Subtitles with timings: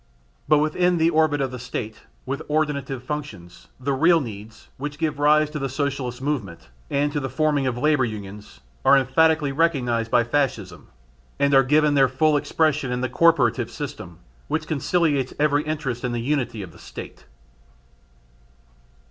[0.47, 5.19] But within the orbit of the State with ordinative functions, the real needs, which give
[5.19, 10.09] rise to the Socialist movement and to the forming of labour unions, are emphatically recognised
[10.09, 10.87] by Fascism
[11.37, 14.17] and are given their full expression in the Corporative System,
[14.47, 17.25] which conciliates every interest in the unity of the State.